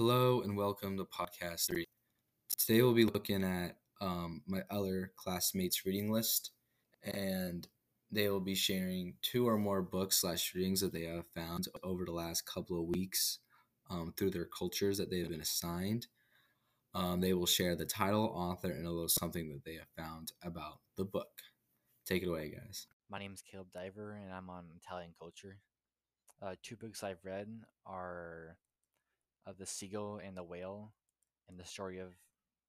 Hello 0.00 0.40
and 0.40 0.56
welcome 0.56 0.96
to 0.96 1.04
podcast 1.04 1.66
three. 1.66 1.84
Today 2.56 2.80
we'll 2.80 2.94
be 2.94 3.04
looking 3.04 3.44
at 3.44 3.76
um, 4.00 4.40
my 4.46 4.62
other 4.70 5.12
classmates' 5.14 5.84
reading 5.84 6.10
list, 6.10 6.52
and 7.04 7.68
they 8.10 8.30
will 8.30 8.40
be 8.40 8.54
sharing 8.54 9.16
two 9.20 9.46
or 9.46 9.58
more 9.58 9.82
books 9.82 10.22
slash 10.22 10.54
readings 10.54 10.80
that 10.80 10.94
they 10.94 11.02
have 11.02 11.26
found 11.34 11.68
over 11.84 12.06
the 12.06 12.12
last 12.12 12.46
couple 12.46 12.80
of 12.80 12.88
weeks 12.88 13.40
um, 13.90 14.14
through 14.16 14.30
their 14.30 14.46
cultures 14.46 14.96
that 14.96 15.10
they 15.10 15.18
have 15.18 15.28
been 15.28 15.42
assigned. 15.42 16.06
Um, 16.94 17.20
they 17.20 17.34
will 17.34 17.44
share 17.44 17.76
the 17.76 17.84
title, 17.84 18.32
author, 18.34 18.70
and 18.70 18.86
a 18.86 18.90
little 18.90 19.06
something 19.06 19.50
that 19.50 19.66
they 19.66 19.74
have 19.74 19.90
found 19.98 20.32
about 20.42 20.78
the 20.96 21.04
book. 21.04 21.42
Take 22.06 22.22
it 22.22 22.28
away, 22.28 22.48
guys. 22.48 22.86
My 23.10 23.18
name 23.18 23.34
is 23.34 23.42
Caleb 23.42 23.68
Diver, 23.74 24.12
and 24.12 24.32
I'm 24.32 24.48
on 24.48 24.64
Italian 24.82 25.10
culture. 25.18 25.58
Uh, 26.40 26.54
two 26.62 26.76
books 26.76 27.04
I've 27.04 27.22
read 27.22 27.48
are 27.84 28.56
uh, 29.46 29.52
The 29.58 29.66
Seagull 29.66 30.20
and 30.24 30.36
the 30.36 30.42
Whale 30.42 30.92
and 31.48 31.58
the 31.58 31.64
story 31.64 31.98
of 31.98 32.14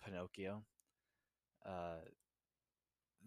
Pinocchio. 0.03 0.63
Uh, 1.65 2.03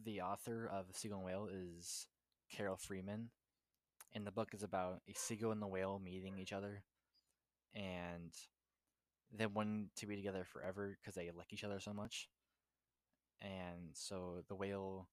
the 0.04 0.20
author 0.20 0.68
of 0.72 0.88
The 0.88 0.94
Seagull 0.94 1.18
and 1.18 1.26
Whale 1.26 1.48
is 1.52 2.06
Carol 2.50 2.76
Freeman, 2.76 3.30
and 4.14 4.26
the 4.26 4.32
book 4.32 4.54
is 4.54 4.62
about 4.62 5.02
a 5.08 5.12
seagull 5.14 5.52
and 5.52 5.62
the 5.62 5.66
whale 5.66 6.00
meeting 6.02 6.38
each 6.38 6.52
other 6.52 6.84
and 7.74 8.32
they 9.36 9.46
wanting 9.46 9.88
to 9.96 10.06
be 10.06 10.16
together 10.16 10.44
forever 10.44 10.96
because 11.00 11.14
they 11.14 11.30
like 11.36 11.52
each 11.52 11.64
other 11.64 11.80
so 11.80 11.92
much. 11.92 12.28
And 13.40 13.90
so 13.92 14.44
the 14.48 14.54
whale 14.54 15.08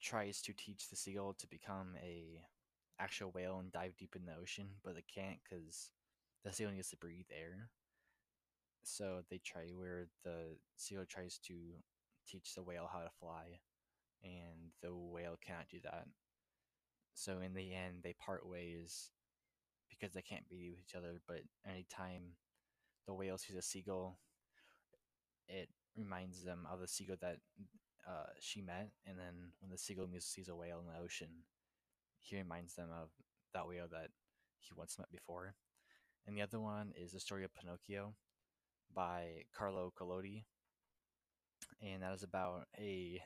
tries 0.00 0.40
to 0.42 0.52
teach 0.52 0.88
the 0.88 0.96
seagull 0.96 1.34
to 1.34 1.46
become 1.46 1.94
a 2.02 2.40
actual 2.98 3.30
whale 3.30 3.58
and 3.58 3.70
dive 3.70 3.96
deep 3.98 4.16
in 4.16 4.24
the 4.24 4.40
ocean, 4.40 4.68
but 4.82 4.94
they 4.94 5.04
can't 5.14 5.38
because 5.48 5.90
the 6.44 6.52
seagull 6.52 6.72
needs 6.72 6.90
to 6.90 6.96
breathe 6.96 7.26
air. 7.30 7.70
So 8.82 9.22
they 9.30 9.38
try 9.38 9.68
where 9.74 10.06
the 10.24 10.56
seal 10.76 11.04
tries 11.06 11.38
to 11.46 11.54
teach 12.26 12.54
the 12.54 12.62
whale 12.62 12.88
how 12.90 13.00
to 13.00 13.10
fly, 13.20 13.60
and 14.22 14.70
the 14.82 14.94
whale 14.94 15.36
cannot 15.44 15.68
do 15.70 15.78
that. 15.84 16.06
So 17.14 17.40
in 17.40 17.54
the 17.54 17.74
end, 17.74 17.98
they 18.02 18.14
part 18.14 18.48
ways 18.48 19.10
because 19.90 20.14
they 20.14 20.22
can't 20.22 20.48
be 20.48 20.70
with 20.70 20.78
each 20.80 20.94
other. 20.94 21.20
But 21.26 21.40
anytime 21.68 22.34
the 23.06 23.14
whale 23.14 23.38
sees 23.38 23.56
a 23.56 23.62
seagull, 23.62 24.18
it 25.48 25.68
reminds 25.96 26.44
them 26.44 26.66
of 26.70 26.80
the 26.80 26.88
seagull 26.88 27.16
that 27.20 27.38
uh, 28.08 28.30
she 28.40 28.62
met, 28.62 28.90
and 29.06 29.18
then 29.18 29.52
when 29.60 29.70
the 29.70 29.78
seagull 29.78 30.08
sees 30.18 30.48
a 30.48 30.54
whale 30.54 30.80
in 30.80 30.86
the 30.86 31.04
ocean, 31.04 31.28
he 32.20 32.36
reminds 32.36 32.74
them 32.74 32.88
of 32.90 33.08
that 33.52 33.66
whale 33.66 33.88
that 33.90 34.10
he 34.60 34.70
once 34.76 34.98
met 34.98 35.10
before. 35.10 35.54
The 36.38 36.44
other 36.44 36.60
one 36.60 36.92
is 36.96 37.10
the 37.10 37.18
story 37.18 37.42
of 37.42 37.52
Pinocchio 37.52 38.14
by 38.94 39.42
Carlo 39.52 39.92
Collodi, 39.98 40.44
and 41.82 42.04
that 42.04 42.12
is 42.12 42.22
about 42.22 42.68
a 42.78 43.20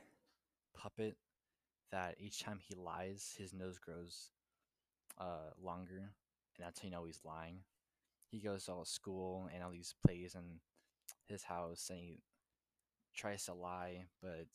puppet 0.75 1.15
that 1.91 2.15
each 2.17 2.41
time 2.41 2.57
he 2.59 2.73
lies, 2.73 3.35
his 3.37 3.53
nose 3.53 3.77
grows 3.77 4.31
uh, 5.19 5.51
longer, 5.61 5.97
and 5.99 6.65
that's 6.65 6.79
how 6.79 6.85
you 6.85 6.91
know 6.91 7.05
he's 7.05 7.19
lying. 7.23 7.59
He 8.31 8.39
goes 8.39 8.65
to 8.65 8.71
all 8.71 8.83
school 8.83 9.47
and 9.53 9.63
all 9.63 9.69
these 9.69 9.93
plays 10.03 10.33
in 10.33 10.59
his 11.27 11.43
house, 11.43 11.91
and 11.91 11.99
he 11.99 12.17
tries 13.15 13.45
to 13.45 13.53
lie, 13.53 14.05
but 14.23 14.47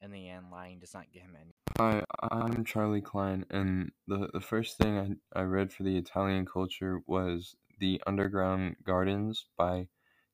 in 0.00 0.10
the 0.10 0.28
end, 0.28 0.46
lying 0.50 0.80
does 0.80 0.94
not 0.94 1.12
get 1.12 1.22
him 1.22 1.36
any. 1.40 1.51
Hi, 1.82 2.04
I'm 2.30 2.64
Charlie 2.64 3.00
Klein, 3.00 3.44
and 3.50 3.90
the, 4.06 4.28
the 4.32 4.40
first 4.40 4.78
thing 4.78 5.18
I, 5.34 5.40
I 5.40 5.42
read 5.42 5.72
for 5.72 5.82
the 5.82 5.96
Italian 5.96 6.46
culture 6.46 7.00
was 7.08 7.56
The 7.80 8.00
Underground 8.06 8.76
Gardens 8.84 9.46
by 9.58 9.88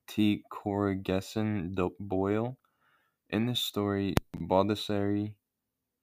T. 0.06 0.44
Coraghessan 0.52 1.74
Boyle. 1.98 2.58
In 3.30 3.46
this 3.46 3.60
story, 3.60 4.14
Baldassare 4.36 5.32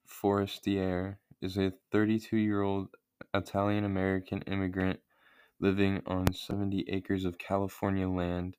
Forestiere 0.04 1.18
is 1.40 1.56
a 1.56 1.72
32 1.92 2.36
year 2.38 2.62
old 2.62 2.88
Italian 3.32 3.84
American 3.84 4.42
immigrant 4.48 4.98
living 5.60 6.02
on 6.06 6.32
70 6.32 6.86
acres 6.88 7.24
of 7.24 7.38
California 7.38 8.08
land. 8.08 8.56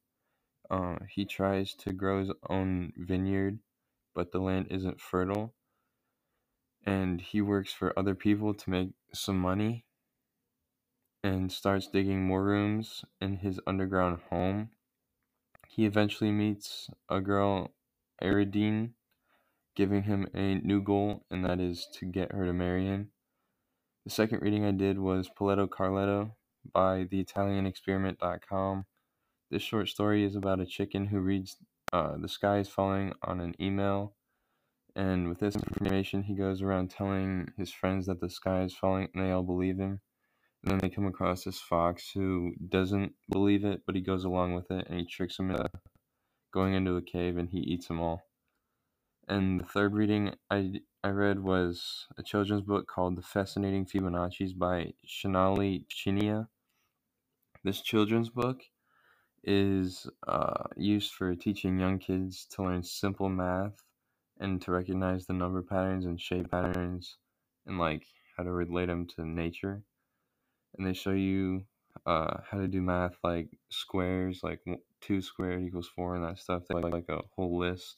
Uh, 0.71 0.95
he 1.09 1.25
tries 1.25 1.73
to 1.73 1.91
grow 1.91 2.21
his 2.21 2.31
own 2.49 2.93
vineyard, 2.95 3.59
but 4.15 4.31
the 4.31 4.39
land 4.39 4.67
isn't 4.69 5.01
fertile. 5.01 5.53
And 6.87 7.21
he 7.21 7.41
works 7.41 7.73
for 7.73 7.97
other 7.99 8.15
people 8.15 8.53
to 8.53 8.69
make 8.69 8.89
some 9.13 9.37
money 9.37 9.85
and 11.23 11.51
starts 11.51 11.87
digging 11.87 12.25
more 12.25 12.43
rooms 12.43 13.03
in 13.19 13.37
his 13.37 13.59
underground 13.67 14.19
home. 14.29 14.69
He 15.67 15.85
eventually 15.85 16.31
meets 16.31 16.89
a 17.09 17.19
girl, 17.19 17.71
Aridine, 18.23 18.91
giving 19.75 20.03
him 20.03 20.27
a 20.33 20.55
new 20.55 20.81
goal, 20.81 21.25
and 21.29 21.45
that 21.45 21.59
is 21.59 21.87
to 21.99 22.05
get 22.05 22.31
her 22.31 22.45
to 22.45 22.53
marry 22.53 22.85
him. 22.85 23.11
The 24.05 24.11
second 24.11 24.41
reading 24.41 24.65
I 24.65 24.71
did 24.71 24.97
was 24.97 25.29
Paletto 25.29 25.67
Carletto 25.67 26.31
by 26.73 27.05
the 27.09 27.23
theitalianexperiment.com. 27.25 28.85
This 29.51 29.61
short 29.61 29.89
story 29.89 30.23
is 30.23 30.35
about 30.35 30.59
a 30.59 30.65
chicken 30.65 31.07
who 31.07 31.19
reads 31.19 31.57
uh, 31.93 32.17
the 32.17 32.27
sky 32.27 32.59
is 32.59 32.69
falling 32.69 33.13
on 33.23 33.39
an 33.39 33.55
email. 33.61 34.16
And 34.97 35.29
with 35.29 35.37
this 35.37 35.55
information, 35.55 36.23
he 36.23 36.33
goes 36.33 36.63
around 36.63 36.89
telling 36.89 37.53
his 37.55 37.71
friends 37.71 38.07
that 38.07 38.19
the 38.19 38.31
sky 38.31 38.63
is 38.63 38.73
falling, 38.73 39.09
and 39.13 39.23
they 39.23 39.29
all 39.29 39.43
believe 39.43 39.77
him. 39.77 40.01
And 40.63 40.71
then 40.71 40.79
they 40.79 40.89
come 40.89 41.05
across 41.05 41.43
this 41.43 41.59
fox 41.59 42.09
who 42.11 42.53
doesn't 42.67 43.13
believe 43.29 43.63
it, 43.63 43.83
but 43.85 43.93
he 43.93 44.01
goes 44.01 44.23
along 44.23 44.55
with 44.55 44.71
it, 44.71 44.87
and 44.89 44.99
he 44.99 45.05
tricks 45.05 45.37
them 45.37 45.51
into 45.51 45.69
going 46.51 46.73
into 46.73 46.95
a 46.95 47.03
cave, 47.03 47.37
and 47.37 47.47
he 47.47 47.59
eats 47.59 47.87
them 47.87 48.01
all. 48.01 48.23
And 49.27 49.59
the 49.59 49.65
third 49.65 49.93
reading 49.93 50.33
I, 50.49 50.81
I 51.03 51.09
read 51.09 51.43
was 51.43 52.07
a 52.17 52.23
children's 52.23 52.63
book 52.63 52.87
called 52.87 53.17
The 53.17 53.21
Fascinating 53.21 53.85
Fibonacci's 53.85 54.53
by 54.53 54.93
Shonali 55.07 55.85
Chinia. 55.89 56.47
This 57.63 57.81
children's 57.81 58.29
book 58.29 58.63
is 59.43 60.07
uh, 60.27 60.63
used 60.75 61.11
for 61.11 61.35
teaching 61.35 61.79
young 61.79 61.99
kids 61.99 62.47
to 62.53 62.63
learn 62.63 62.81
simple 62.81 63.29
math 63.29 63.83
and 64.39 64.61
to 64.61 64.71
recognize 64.71 65.25
the 65.25 65.33
number 65.33 65.61
patterns 65.61 66.05
and 66.05 66.19
shape 66.19 66.51
patterns 66.51 67.17
and 67.65 67.77
like 67.77 68.05
how 68.35 68.43
to 68.43 68.51
relate 68.51 68.87
them 68.87 69.07
to 69.15 69.25
nature. 69.25 69.83
And 70.77 70.85
they 70.85 70.93
show 70.93 71.11
you 71.11 71.63
uh, 72.05 72.37
how 72.49 72.59
to 72.59 72.67
do 72.67 72.81
math 72.81 73.17
like 73.23 73.49
squares, 73.69 74.41
like 74.43 74.59
two 75.01 75.21
squared 75.21 75.63
equals 75.63 75.89
four 75.95 76.15
and 76.15 76.23
that 76.23 76.39
stuff. 76.39 76.63
They 76.67 76.75
like, 76.75 76.93
like 76.93 77.09
a 77.09 77.21
whole 77.35 77.57
list 77.57 77.97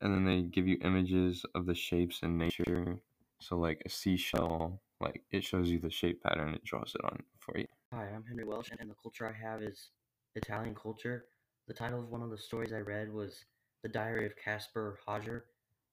and 0.00 0.14
then 0.14 0.24
they 0.24 0.42
give 0.42 0.66
you 0.66 0.78
images 0.82 1.44
of 1.54 1.66
the 1.66 1.74
shapes 1.74 2.20
in 2.22 2.38
nature. 2.38 2.98
So 3.40 3.56
like 3.56 3.82
a 3.84 3.88
seashell, 3.88 4.80
like 5.00 5.22
it 5.30 5.44
shows 5.44 5.70
you 5.70 5.78
the 5.78 5.90
shape 5.90 6.22
pattern, 6.22 6.54
it 6.54 6.64
draws 6.64 6.94
it 6.94 7.04
on 7.04 7.22
for 7.38 7.58
you. 7.58 7.66
Hi, 7.92 8.08
I'm 8.14 8.24
Henry 8.24 8.44
Welsh, 8.44 8.70
and 8.78 8.90
the 8.90 8.94
culture 9.02 9.26
I 9.26 9.32
have 9.32 9.62
is 9.62 9.90
Italian 10.34 10.74
culture. 10.74 11.26
The 11.66 11.74
title 11.74 12.00
of 12.00 12.10
one 12.10 12.22
of 12.22 12.30
the 12.30 12.38
stories 12.38 12.72
I 12.72 12.78
read 12.78 13.12
was 13.12 13.44
The 13.82 13.88
Diary 13.88 14.26
of 14.26 14.32
Caspar 14.36 14.98
Hauser. 15.06 15.44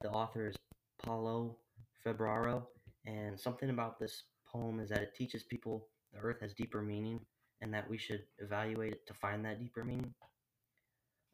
The 0.02 0.10
author 0.10 0.48
is 0.48 0.56
Paolo 1.04 1.58
Febbraro, 2.04 2.64
and 3.06 3.40
something 3.40 3.70
about 3.70 4.00
this 4.00 4.24
poem 4.48 4.80
is 4.80 4.90
that 4.90 5.02
it 5.02 5.16
teaches 5.16 5.44
people 5.44 5.88
the 6.12 6.20
earth 6.20 6.42
has 6.42 6.54
deeper 6.54 6.82
meaning 6.82 7.20
and 7.62 7.74
that 7.74 7.90
we 7.90 7.98
should 7.98 8.24
evaluate 8.40 8.94
it 8.94 9.08
to 9.08 9.14
find 9.14 9.46
that 9.46 9.60
deeper 9.60 9.84
meaning. 9.84 10.14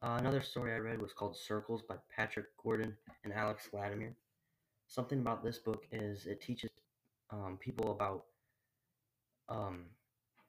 Uh, 0.01 0.17
another 0.19 0.41
story 0.41 0.73
I 0.73 0.78
read 0.78 1.01
was 1.01 1.13
called 1.13 1.38
Circles 1.38 1.84
by 1.88 1.95
Patrick 2.16 2.47
Gordon 2.61 2.97
and 3.23 3.34
Alex 3.34 3.67
Vladimir. 3.72 4.16
Something 4.88 5.19
about 5.19 5.44
this 5.44 5.57
book 5.57 5.85
is 5.91 6.25
it 6.25 6.41
teaches 6.41 6.69
um, 7.29 7.57
people 7.61 7.91
about 7.91 8.25
um, 9.47 9.85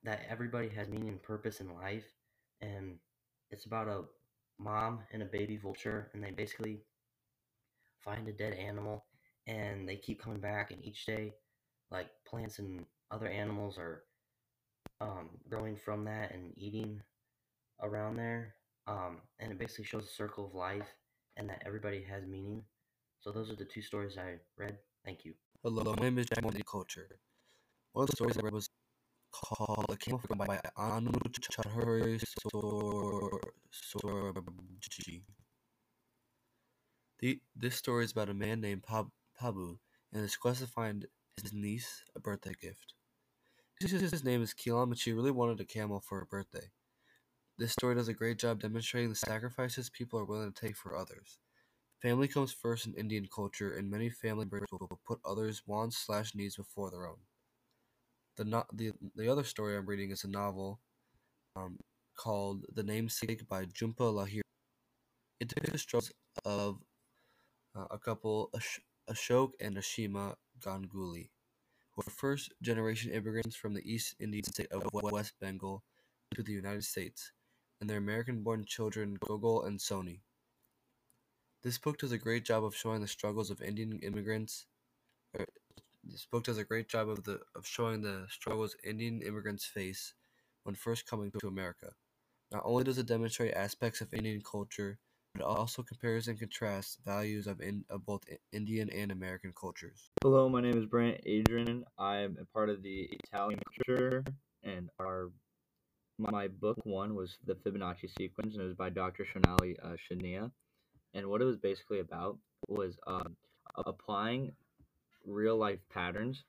that 0.02 0.22
everybody 0.28 0.68
has 0.70 0.88
meaning 0.88 1.08
and 1.08 1.22
purpose 1.22 1.60
in 1.60 1.74
life, 1.74 2.06
and 2.60 2.96
it's 3.50 3.66
about 3.66 3.88
a 3.88 4.02
mom 4.62 5.00
and 5.12 5.22
a 5.22 5.26
baby 5.26 5.56
vulture, 5.56 6.10
and 6.14 6.22
they 6.22 6.30
basically 6.30 6.80
find 8.00 8.26
a 8.28 8.32
dead 8.32 8.54
animal, 8.54 9.04
and 9.46 9.88
they 9.88 9.96
keep 9.96 10.22
coming 10.22 10.40
back, 10.40 10.70
and 10.70 10.84
each 10.84 11.06
day, 11.06 11.32
like 11.90 12.08
plants 12.26 12.58
and 12.58 12.84
other 13.10 13.28
animals 13.28 13.78
are 13.78 14.04
um, 15.00 15.30
growing 15.48 15.76
from 15.76 16.04
that 16.04 16.32
and 16.32 16.52
eating 16.56 17.00
around 17.82 18.16
there 18.16 18.54
um, 18.86 19.18
and 19.38 19.52
it 19.52 19.58
basically 19.58 19.84
shows 19.84 20.04
the 20.04 20.10
circle 20.10 20.46
of 20.46 20.54
life 20.54 20.88
and 21.36 21.48
that 21.48 21.62
everybody 21.64 22.02
has 22.02 22.24
meaning. 22.26 22.62
So 23.20 23.30
those 23.30 23.50
are 23.50 23.56
the 23.56 23.64
two 23.64 23.82
stories 23.82 24.18
I 24.18 24.34
read. 24.56 24.78
Thank 25.04 25.24
you. 25.24 25.34
Hello, 25.62 25.94
my 25.96 26.02
name 26.02 26.18
is 26.18 26.26
Jack 26.26 26.44
Culture. 26.68 27.06
One 27.92 28.04
of 28.04 28.10
the 28.10 28.16
stories 28.16 28.36
I 28.36 28.40
read 28.42 28.52
was 28.52 28.68
called 29.32 29.86
"The 29.88 29.96
King 29.96 30.14
of 30.14 30.38
by 30.38 30.60
Anu 30.76 31.12
Chahuri 31.52 32.20
Sorabji. 33.72 35.24
This 37.56 37.76
story 37.76 38.04
is 38.04 38.12
about 38.12 38.28
a 38.28 38.34
man 38.34 38.60
named 38.60 38.82
Pab- 38.82 39.12
Pabu 39.40 39.78
and 40.12 40.22
his 40.22 40.36
quest 40.36 40.60
to 40.60 40.66
find 40.66 41.06
his 41.40 41.52
niece 41.52 42.04
a 42.14 42.20
birthday 42.20 42.52
gift. 42.60 42.92
His 43.80 44.24
name 44.24 44.42
is 44.42 44.54
Kilam, 44.54 44.90
and 44.90 44.98
she 44.98 45.12
really 45.12 45.30
wanted 45.30 45.60
a 45.60 45.64
camel 45.64 46.00
for 46.00 46.20
her 46.20 46.26
birthday. 46.26 46.70
This 47.58 47.72
story 47.72 47.94
does 47.96 48.08
a 48.08 48.14
great 48.14 48.38
job 48.38 48.60
demonstrating 48.60 49.10
the 49.10 49.16
sacrifices 49.16 49.90
people 49.90 50.18
are 50.20 50.24
willing 50.24 50.52
to 50.52 50.66
take 50.66 50.76
for 50.76 50.96
others. 50.96 51.38
Family 52.02 52.28
comes 52.28 52.52
first 52.52 52.86
in 52.86 52.94
Indian 52.94 53.28
culture, 53.28 53.72
and 53.74 53.90
many 53.90 54.10
family 54.10 54.46
members 54.46 54.70
will 54.72 55.00
put 55.06 55.20
others' 55.24 55.66
wants 55.66 55.98
slash 55.98 56.34
needs 56.34 56.56
before 56.56 56.90
their 56.90 57.06
own. 57.06 57.18
The, 58.36 58.44
no- 58.44 58.66
the 58.72 58.92
the 59.14 59.28
other 59.28 59.44
story 59.44 59.76
I'm 59.76 59.86
reading 59.86 60.10
is 60.10 60.24
a 60.24 60.28
novel 60.28 60.80
um, 61.56 61.78
called 62.16 62.66
The 62.72 62.82
Namesake 62.82 63.48
by 63.48 63.64
Jhumpa 63.66 64.12
Lahiri. 64.12 64.42
It 65.40 65.48
depicts 65.48 65.72
the 65.72 65.78
struggles 65.78 66.12
of 66.44 66.78
uh, 67.74 67.86
a 67.90 67.98
couple, 67.98 68.50
Ash- 68.54 68.80
Ashok 69.10 69.52
and 69.60 69.76
Ashima 69.76 70.36
Ganguli, 70.60 71.30
who 71.92 72.02
are 72.06 72.10
first 72.10 72.52
generation 72.62 73.10
immigrants 73.10 73.56
from 73.56 73.74
the 73.74 73.82
East 73.90 74.14
Indian 74.20 74.44
state 74.44 74.70
of 74.72 74.84
West 74.92 75.34
Bengal 75.40 75.82
to 76.34 76.42
the 76.42 76.52
United 76.52 76.84
States, 76.84 77.32
and 77.80 77.90
their 77.90 77.98
American 77.98 78.42
born 78.42 78.64
children 78.64 79.16
Gogol 79.20 79.64
and 79.64 79.78
Sony. 79.78 80.20
This 81.62 81.78
book 81.78 81.98
does 81.98 82.12
a 82.12 82.18
great 82.18 82.44
job 82.44 82.64
of 82.64 82.74
showing 82.74 83.00
the 83.00 83.08
struggles 83.08 83.50
of 83.50 83.62
Indian 83.62 83.98
immigrants. 84.00 84.66
er, 85.38 85.46
This 86.04 86.26
book 86.26 86.44
does 86.44 86.58
a 86.58 86.64
great 86.64 86.88
job 86.88 87.08
of 87.08 87.24
the 87.24 87.40
of 87.54 87.66
showing 87.66 88.02
the 88.02 88.26
struggles 88.28 88.76
Indian 88.82 89.22
immigrants 89.22 89.64
face 89.64 90.14
when 90.64 90.74
first 90.74 91.06
coming 91.06 91.30
to 91.38 91.48
America. 91.48 91.94
Not 92.52 92.62
only 92.66 92.84
does 92.84 92.98
it 92.98 93.06
demonstrate 93.06 93.54
aspects 93.54 94.02
of 94.02 94.12
Indian 94.12 94.42
culture, 94.42 94.98
but 95.34 95.42
also 95.42 95.82
compares 95.82 96.28
and 96.28 96.38
contrasts 96.38 96.98
values 97.02 97.46
of, 97.46 97.62
in, 97.62 97.82
of 97.88 98.04
both 98.04 98.20
Indian 98.52 98.90
and 98.90 99.10
American 99.10 99.54
cultures. 99.58 100.10
Hello, 100.22 100.50
my 100.50 100.60
name 100.60 100.76
is 100.76 100.84
Brant 100.84 101.18
Adrian. 101.24 101.86
I'm 101.98 102.36
a 102.38 102.44
part 102.44 102.68
of 102.68 102.82
the 102.82 103.08
Italian 103.24 103.58
culture, 103.86 104.22
and 104.62 104.90
our 105.00 105.30
my 106.18 106.46
book 106.46 106.76
one 106.84 107.14
was 107.14 107.38
the 107.46 107.54
Fibonacci 107.54 108.10
sequence, 108.18 108.52
and 108.54 108.62
it 108.62 108.66
was 108.66 108.76
by 108.76 108.90
Dr. 108.90 109.24
Shonali 109.24 109.76
uh, 109.82 109.96
Shania. 109.96 110.50
And 111.14 111.26
what 111.28 111.40
it 111.40 111.46
was 111.46 111.56
basically 111.56 112.00
about 112.00 112.38
was 112.68 112.98
um, 113.06 113.34
applying 113.86 114.52
real 115.24 115.56
life 115.56 115.80
patterns. 115.90 116.44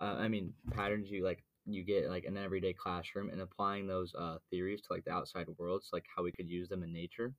Uh, 0.00 0.16
I 0.18 0.28
mean, 0.28 0.54
patterns 0.70 1.10
you 1.10 1.24
like 1.24 1.44
you 1.66 1.84
get 1.84 2.08
like 2.08 2.24
an 2.24 2.36
everyday 2.36 2.72
classroom, 2.72 3.30
and 3.30 3.40
applying 3.40 3.86
those 3.86 4.14
uh, 4.14 4.38
theories 4.50 4.80
to 4.82 4.92
like 4.92 5.04
the 5.04 5.12
outside 5.12 5.46
worlds, 5.58 5.90
like 5.92 6.04
how 6.14 6.22
we 6.22 6.32
could 6.32 6.48
use 6.48 6.68
them 6.68 6.82
in 6.82 6.92
nature, 6.92 7.32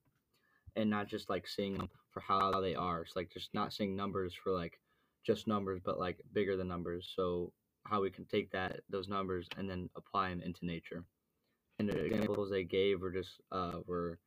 and 0.75 0.89
not 0.89 1.07
just 1.07 1.29
like 1.29 1.47
seeing 1.47 1.77
them 1.77 1.89
for 2.11 2.21
how 2.21 2.61
they 2.61 2.75
are. 2.75 3.01
It's 3.01 3.15
like 3.15 3.31
just 3.31 3.53
not 3.53 3.73
seeing 3.73 3.95
numbers 3.95 4.33
for 4.33 4.51
like 4.51 4.79
just 5.25 5.47
numbers, 5.47 5.81
but 5.83 5.99
like 5.99 6.21
bigger 6.33 6.55
than 6.57 6.67
numbers. 6.67 7.11
So 7.15 7.51
how 7.85 8.01
we 8.01 8.09
can 8.09 8.25
take 8.25 8.51
that 8.51 8.81
those 8.89 9.09
numbers 9.09 9.47
and 9.57 9.69
then 9.69 9.89
apply 9.95 10.29
them 10.29 10.41
into 10.41 10.65
nature. 10.65 11.03
And 11.79 11.89
the 11.89 12.05
examples 12.05 12.49
they 12.49 12.63
gave 12.63 13.01
were 13.01 13.11
just 13.11 13.41
uh, 13.51 13.79
were 13.85 14.19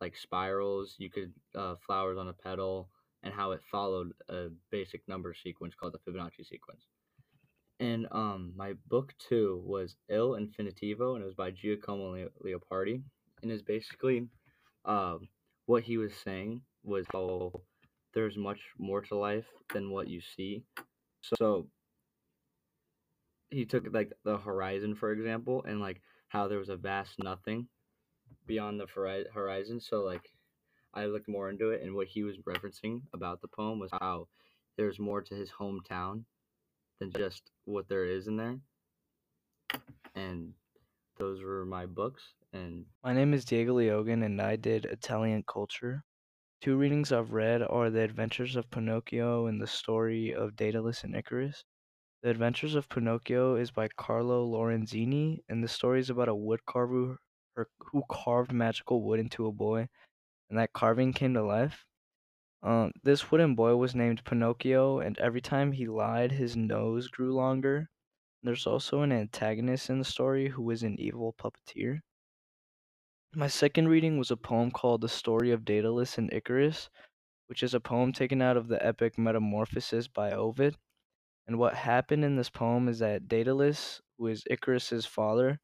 like 0.00 0.16
spirals. 0.16 0.94
You 0.98 1.10
could 1.10 1.32
uh, 1.54 1.74
flowers 1.84 2.18
on 2.18 2.28
a 2.28 2.32
petal, 2.32 2.88
and 3.22 3.34
how 3.34 3.52
it 3.52 3.60
followed 3.70 4.12
a 4.28 4.48
basic 4.70 5.06
number 5.08 5.34
sequence 5.34 5.74
called 5.74 5.94
the 5.94 5.98
Fibonacci 6.10 6.46
sequence. 6.46 6.84
And 7.82 8.06
um, 8.12 8.52
my 8.54 8.74
book 8.86 9.12
two 9.18 9.60
was 9.66 9.96
Il 10.08 10.36
Infinitivo, 10.36 11.16
and 11.16 11.22
it 11.24 11.26
was 11.26 11.34
by 11.34 11.50
Giacomo 11.50 12.12
Le- 12.12 12.28
Leopardi, 12.44 13.02
and 13.42 13.50
is 13.50 13.60
basically 13.60 14.28
um, 14.84 15.26
what 15.66 15.82
he 15.82 15.96
was 15.96 16.12
saying 16.14 16.60
was 16.84 17.06
how 17.12 17.50
there's 18.14 18.36
much 18.36 18.60
more 18.78 19.00
to 19.00 19.16
life 19.16 19.46
than 19.74 19.90
what 19.90 20.06
you 20.06 20.20
see. 20.20 20.62
So 21.22 21.66
he 23.50 23.64
took 23.64 23.92
like 23.92 24.12
the 24.22 24.38
horizon 24.38 24.94
for 24.94 25.10
example, 25.10 25.64
and 25.66 25.80
like 25.80 26.02
how 26.28 26.46
there 26.46 26.60
was 26.60 26.68
a 26.68 26.76
vast 26.76 27.18
nothing 27.18 27.66
beyond 28.46 28.78
the 28.78 28.86
hori- 28.94 29.26
horizon. 29.34 29.80
So 29.80 30.04
like 30.04 30.30
I 30.94 31.06
looked 31.06 31.28
more 31.28 31.50
into 31.50 31.70
it, 31.70 31.82
and 31.82 31.96
what 31.96 32.06
he 32.06 32.22
was 32.22 32.36
referencing 32.48 33.02
about 33.12 33.40
the 33.40 33.48
poem 33.48 33.80
was 33.80 33.90
how 33.90 34.28
there's 34.76 35.00
more 35.00 35.20
to 35.20 35.34
his 35.34 35.50
hometown 35.50 36.22
than 37.02 37.12
just 37.20 37.50
what 37.64 37.88
there 37.88 38.04
is 38.04 38.28
in 38.28 38.36
there. 38.36 38.58
And 40.14 40.52
those 41.18 41.42
were 41.42 41.64
my 41.64 41.86
books, 41.86 42.22
and 42.52 42.86
My 43.02 43.12
name 43.12 43.34
is 43.34 43.44
Diego 43.44 43.74
Leogan, 43.74 44.24
and 44.24 44.40
I 44.40 44.54
did 44.54 44.84
Italian 44.84 45.42
culture. 45.42 46.04
Two 46.60 46.76
readings 46.76 47.10
I've 47.10 47.32
read 47.32 47.62
are 47.62 47.90
The 47.90 48.02
Adventures 48.02 48.54
of 48.54 48.70
Pinocchio 48.70 49.46
and 49.46 49.60
The 49.60 49.66
Story 49.66 50.32
of 50.32 50.54
Daedalus 50.54 51.02
and 51.02 51.16
Icarus. 51.16 51.64
The 52.22 52.30
Adventures 52.30 52.76
of 52.76 52.88
Pinocchio 52.88 53.56
is 53.56 53.72
by 53.72 53.88
Carlo 53.96 54.46
Lorenzini, 54.46 55.40
and 55.48 55.64
the 55.64 55.68
story 55.68 55.98
is 55.98 56.10
about 56.10 56.28
a 56.28 56.36
wood 56.36 56.64
carver 56.66 57.18
who- 57.56 57.64
who 57.80 58.04
carved 58.08 58.52
magical 58.52 59.02
wood 59.02 59.18
into 59.18 59.46
a 59.46 59.52
boy, 59.52 59.88
and 60.48 60.56
that 60.56 60.72
carving 60.72 61.12
came 61.12 61.34
to 61.34 61.42
life. 61.42 61.84
Um, 62.62 62.92
this 63.02 63.30
wooden 63.30 63.56
boy 63.56 63.74
was 63.74 63.94
named 63.94 64.24
Pinocchio, 64.24 65.00
and 65.00 65.18
every 65.18 65.40
time 65.40 65.72
he 65.72 65.86
lied, 65.86 66.30
his 66.30 66.56
nose 66.56 67.08
grew 67.08 67.34
longer. 67.34 67.90
There's 68.44 68.66
also 68.66 69.02
an 69.02 69.10
antagonist 69.10 69.90
in 69.90 69.98
the 69.98 70.04
story 70.04 70.48
who 70.48 70.70
is 70.70 70.82
an 70.82 70.98
evil 71.00 71.34
puppeteer. 71.36 72.00
My 73.34 73.48
second 73.48 73.88
reading 73.88 74.18
was 74.18 74.30
a 74.30 74.36
poem 74.36 74.70
called 74.70 75.00
The 75.00 75.08
Story 75.08 75.50
of 75.50 75.64
Daedalus 75.64 76.18
and 76.18 76.32
Icarus, 76.32 76.88
which 77.46 77.62
is 77.62 77.74
a 77.74 77.80
poem 77.80 78.12
taken 78.12 78.40
out 78.40 78.56
of 78.56 78.68
the 78.68 78.84
epic 78.84 79.18
Metamorphosis 79.18 80.06
by 80.06 80.30
Ovid. 80.32 80.76
And 81.46 81.58
what 81.58 81.74
happened 81.74 82.24
in 82.24 82.36
this 82.36 82.50
poem 82.50 82.88
is 82.88 83.00
that 83.00 83.28
Daedalus, 83.28 84.00
who 84.18 84.28
is 84.28 84.44
Icarus's 84.48 85.06
father, 85.06 85.58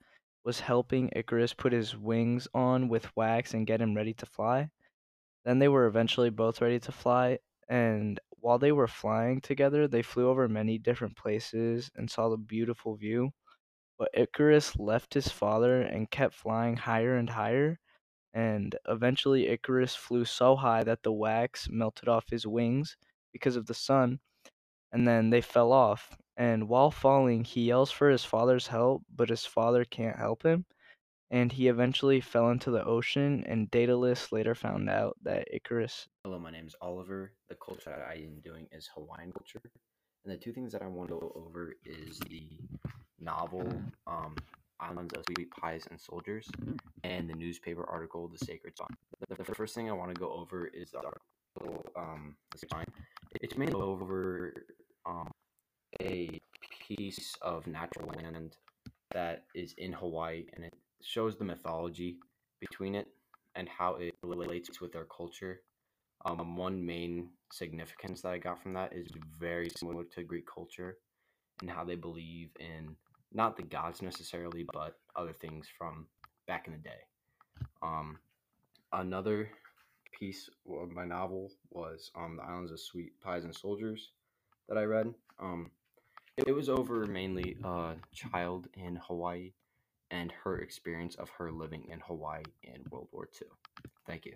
was 0.44 0.60
helping 0.60 1.10
Icarus 1.14 1.54
put 1.54 1.72
his 1.72 1.96
wings 1.96 2.48
on 2.54 2.88
with 2.88 3.14
wax 3.16 3.54
and 3.54 3.66
get 3.66 3.80
him 3.80 3.94
ready 3.94 4.14
to 4.14 4.26
fly. 4.26 4.70
Then 5.48 5.60
they 5.60 5.68
were 5.68 5.86
eventually 5.86 6.28
both 6.28 6.60
ready 6.60 6.78
to 6.80 6.92
fly, 6.92 7.38
and 7.70 8.20
while 8.32 8.58
they 8.58 8.70
were 8.70 8.86
flying 8.86 9.40
together, 9.40 9.88
they 9.88 10.02
flew 10.02 10.28
over 10.28 10.46
many 10.46 10.76
different 10.76 11.16
places 11.16 11.90
and 11.96 12.10
saw 12.10 12.28
the 12.28 12.36
beautiful 12.36 12.96
view. 12.96 13.30
But 13.98 14.10
Icarus 14.12 14.78
left 14.78 15.14
his 15.14 15.28
father 15.28 15.80
and 15.80 16.10
kept 16.10 16.34
flying 16.34 16.76
higher 16.76 17.16
and 17.16 17.30
higher, 17.30 17.78
and 18.34 18.76
eventually 18.86 19.46
Icarus 19.48 19.94
flew 19.94 20.26
so 20.26 20.54
high 20.54 20.84
that 20.84 21.02
the 21.02 21.12
wax 21.12 21.66
melted 21.70 22.10
off 22.10 22.28
his 22.28 22.46
wings 22.46 22.98
because 23.32 23.56
of 23.56 23.64
the 23.64 23.72
sun, 23.72 24.20
and 24.92 25.08
then 25.08 25.30
they 25.30 25.40
fell 25.40 25.72
off. 25.72 26.14
And 26.36 26.68
while 26.68 26.90
falling, 26.90 27.44
he 27.44 27.62
yells 27.62 27.90
for 27.90 28.10
his 28.10 28.22
father's 28.22 28.66
help, 28.66 29.02
but 29.16 29.30
his 29.30 29.46
father 29.46 29.86
can't 29.86 30.18
help 30.18 30.42
him, 30.42 30.66
and 31.30 31.52
he 31.52 31.68
eventually 31.68 32.20
fell 32.20 32.50
into 32.50 32.70
the 32.70 32.84
ocean, 32.84 33.44
and 33.46 33.70
Daedalus 33.70 34.32
later 34.32 34.54
found 34.54 34.88
out 34.88 35.16
that 35.22 35.48
Icarus 35.52 36.08
Hello, 36.24 36.38
my 36.38 36.50
name 36.50 36.66
is 36.66 36.74
Oliver. 36.80 37.32
The 37.48 37.56
culture 37.56 37.90
that 37.90 38.06
I 38.08 38.14
am 38.14 38.40
doing 38.42 38.66
is 38.72 38.88
Hawaiian 38.94 39.32
culture. 39.32 39.60
And 40.24 40.32
the 40.32 40.38
two 40.38 40.52
things 40.52 40.72
that 40.72 40.82
I 40.82 40.86
want 40.86 41.08
to 41.08 41.14
go 41.14 41.32
over 41.34 41.74
is 41.84 42.18
the 42.28 42.48
novel 43.20 43.66
um, 44.06 44.36
Islands 44.80 45.14
of 45.14 45.24
Sweet 45.34 45.50
Pies 45.50 45.86
and 45.90 46.00
Soldiers 46.00 46.48
and 47.04 47.28
the 47.28 47.34
newspaper 47.34 47.84
article 47.88 48.28
The 48.28 48.44
Sacred 48.44 48.76
Song. 48.76 48.88
The, 49.28 49.42
the 49.42 49.54
first 49.54 49.74
thing 49.74 49.88
I 49.88 49.94
want 49.94 50.14
to 50.14 50.20
go 50.20 50.32
over 50.32 50.66
is 50.66 50.90
the 50.90 50.98
article 50.98 51.84
um, 51.96 52.36
The. 52.52 52.84
It's 53.40 53.56
mainly 53.56 53.74
over 53.74 54.54
um, 55.06 55.30
a 56.00 56.40
piece 56.86 57.34
of 57.42 57.66
natural 57.66 58.10
land 58.16 58.56
that 59.12 59.44
is 59.54 59.74
in 59.78 59.92
Hawaii 59.92 60.46
and 60.54 60.64
it 60.64 60.74
shows 61.02 61.36
the 61.36 61.44
mythology 61.44 62.18
between 62.60 62.94
it 62.94 63.08
and 63.54 63.68
how 63.68 63.94
it 63.96 64.14
relates 64.22 64.80
with 64.80 64.92
their 64.92 65.04
culture 65.04 65.60
um, 66.24 66.56
one 66.56 66.84
main 66.84 67.28
significance 67.52 68.22
that 68.22 68.32
I 68.32 68.38
got 68.38 68.62
from 68.62 68.72
that 68.74 68.92
is 68.92 69.08
very 69.38 69.70
similar 69.76 70.04
to 70.14 70.22
Greek 70.22 70.46
culture 70.52 70.98
and 71.60 71.70
how 71.70 71.84
they 71.84 71.94
believe 71.94 72.50
in 72.58 72.96
not 73.32 73.56
the 73.56 73.62
gods 73.62 74.02
necessarily, 74.02 74.66
but 74.72 74.96
other 75.14 75.32
things 75.32 75.66
from 75.76 76.06
back 76.46 76.66
in 76.66 76.72
the 76.72 76.78
day. 76.78 77.00
Um, 77.82 78.18
another 78.92 79.50
piece 80.18 80.48
of 80.68 80.90
my 80.90 81.04
novel 81.04 81.52
was 81.70 82.10
um, 82.16 82.36
The 82.36 82.42
Islands 82.42 82.72
of 82.72 82.80
Sweet 82.80 83.12
Pies 83.20 83.44
and 83.44 83.54
Soldiers 83.54 84.10
that 84.68 84.78
I 84.78 84.84
read. 84.84 85.12
Um, 85.40 85.70
it, 86.36 86.48
it 86.48 86.52
was 86.52 86.68
over 86.68 87.06
mainly 87.06 87.56
a 87.62 87.94
child 88.12 88.68
in 88.74 88.96
Hawaii 89.06 89.52
and 90.10 90.32
her 90.44 90.58
experience 90.58 91.14
of 91.16 91.28
her 91.30 91.50
living 91.52 91.84
in 91.90 92.00
Hawaii 92.00 92.42
in 92.62 92.82
World 92.90 93.08
War 93.12 93.28
II. 93.40 93.48
Thank 94.06 94.24
you. 94.24 94.26